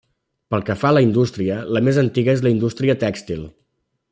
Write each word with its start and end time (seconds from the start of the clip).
Pel 0.53 0.63
que 0.69 0.75
fa 0.83 0.87
a 0.91 0.95
la 0.97 1.03
indústria, 1.07 1.57
la 1.77 1.83
més 1.89 2.01
antiga 2.05 2.35
és 2.37 2.43
la 2.47 2.53
indústria 2.55 2.99
tèxtil. 3.05 3.45